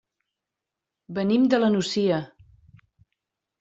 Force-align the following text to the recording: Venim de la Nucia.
Venim 1.19 1.47
de 1.53 1.61
la 1.63 1.71
Nucia. 1.77 2.21